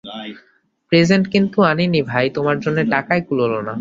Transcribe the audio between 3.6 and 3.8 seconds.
না।